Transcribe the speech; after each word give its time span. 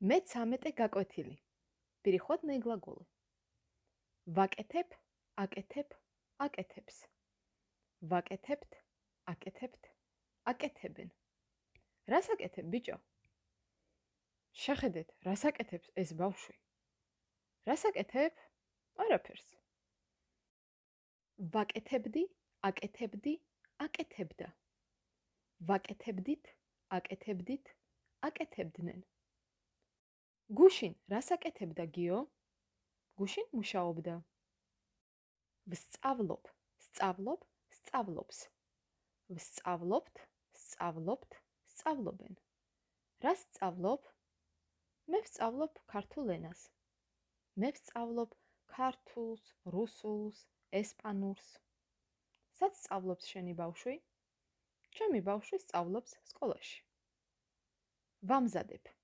მე-13 0.00 0.72
გაკვეთილი. 0.78 1.36
переходные 2.06 2.58
глаголы. 2.64 3.04
ვაკეთებ, 4.36 4.92
აკეთებ, 5.44 5.94
აკეთებს. 6.46 6.98
ვაკეთებთ, 8.10 8.76
აკეთებთ, 9.32 9.88
აკეთებენ. 10.52 11.10
რას 12.12 12.28
აკეთებ, 12.34 12.66
ბიჭო? 12.74 12.98
შეხედეთ, 14.64 15.08
რას 15.26 15.42
აკეთებს 15.50 15.90
ეს 16.02 16.12
ბავშვი? 16.20 16.56
რას 17.70 17.86
აკეთებ? 17.90 18.38
არაფერს. 19.06 19.48
ვაკეთებდი, 21.56 22.24
აკეთებდი, 22.70 23.34
აკეთებდა. 23.88 24.48
ვაკეთებდით, 25.68 26.54
აკეთებდით, 27.00 27.76
აკეთებდნენ. 28.30 29.04
გუშინ 30.59 30.93
რას 31.11 31.29
აკეთებდა 31.33 31.83
გიო? 31.95 32.17
გუშინ 33.19 33.45
მუშაობდა. 33.57 34.15
ვსწავლობ, 35.71 36.49
სწავლობ, 36.85 37.45
სწავლობს. 37.77 38.39
ვსწავლობთ, 39.35 40.19
სწავლობთ, 40.63 41.37
სწავლობენ. 41.75 42.35
რა 43.23 43.33
სწავლობ? 43.43 44.11
მე 45.07 45.23
ვსწავლობ 45.23 45.79
ქართულ 45.95 46.35
ენას. 46.35 46.67
მე 47.63 47.71
ვსწავლობ 47.79 48.37
ქართულს, 48.75 49.47
რუსულს, 49.77 50.45
ესპანურს. 50.83 51.49
სად 52.59 52.79
სწავლობს 52.83 53.33
შენი 53.33 53.55
ბავშვი? 53.63 53.97
ჩემი 54.99 55.19
ბავშვი 55.31 55.63
სწავლობს 55.65 56.19
სკოლაში. 56.35 56.79
ვამზადებ, 58.29 58.95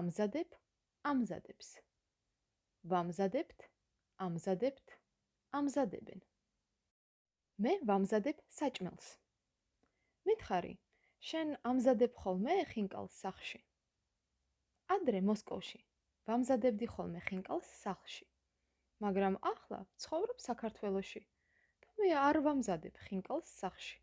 ამზადებ, 0.00 0.63
ამზადებს. 1.08 1.66
ვამზადებთ, 2.90 3.64
ამზადებთ, 4.26 4.92
ამზადებენ. 5.58 6.22
მე 7.64 7.72
ვამზადებ 7.90 8.38
საჭმელს. 8.58 9.08
მითხარი, 10.28 10.72
შენ 11.30 11.52
ამზადებ 11.72 12.16
ხოლმე 12.22 12.56
ხინკალს 12.70 13.18
სახში? 13.24 13.60
ადრე 14.96 15.20
მოსკოვში 15.28 15.82
ვამზადებდი 16.30 16.88
ხოლმე 16.94 17.20
ხინკალს 17.28 17.74
სახლში. 17.82 18.26
მაგრამ 19.04 19.36
ახლა 19.52 19.82
ცხოვრობ 20.06 20.40
საქართველოში. 20.46 21.22
და 21.84 21.90
მე 22.00 22.10
არ 22.22 22.40
ვამზადებ 22.48 22.96
ხინკალს 23.08 23.52
სახში. 23.60 24.00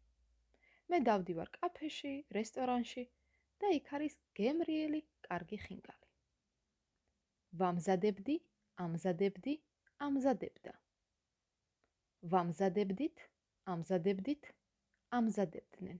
მე 0.89 1.01
დავდივარ 1.09 1.49
კაფეში, 1.57 2.13
რესტორანში 2.39 3.09
და 3.59 3.73
იქ 3.79 3.93
არის 3.97 4.21
გემრიელი, 4.41 5.01
კარგი 5.29 5.61
ხინკალი. 5.65 6.10
ვამზადებდი, 7.59 8.35
ამზადებდი, 8.85 9.53
ამზადებდა. 10.07 10.73
ვამზადებდით, 12.31 13.25
ამზადებდით, 13.73 14.53
ამზადებდნენ. 15.19 15.99